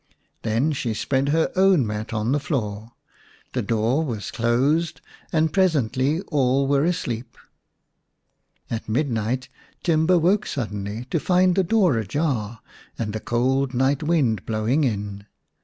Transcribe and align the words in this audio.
Then 0.41 0.71
she 0.71 0.95
spread 0.95 1.29
her 1.29 1.51
own 1.55 1.85
mat 1.85 2.11
on 2.11 2.31
the 2.31 2.39
floor, 2.39 2.93
the 3.53 3.61
door 3.61 4.03
was 4.03 4.31
closed, 4.31 4.99
and 5.31 5.53
presently 5.53 6.21
all 6.21 6.67
were 6.67 6.83
asleep. 6.85 7.37
At 8.71 8.89
midnight 8.89 9.47
Timba 9.83 10.17
woke 10.19 10.47
suddenly 10.47 11.05
to 11.11 11.19
find 11.19 11.53
the 11.53 11.63
door 11.63 11.99
ajar, 11.99 12.61
and 12.97 13.13
the 13.13 13.19
cold 13.19 13.75
night 13.75 14.01
wind 14.01 14.43
blowing 14.47 14.83
in. 14.85 15.27